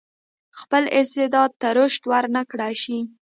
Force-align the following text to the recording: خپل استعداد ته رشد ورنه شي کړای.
خپل 0.59 0.83
استعداد 0.99 1.51
ته 1.61 1.67
رشد 1.79 2.03
ورنه 2.11 2.41
شي 2.45 2.45
کړای. 2.51 2.73